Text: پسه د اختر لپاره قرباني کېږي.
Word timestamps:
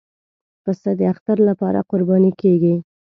پسه 0.63 0.91
د 0.99 1.01
اختر 1.13 1.37
لپاره 1.49 1.79
قرباني 1.89 2.31
کېږي. 2.41 2.75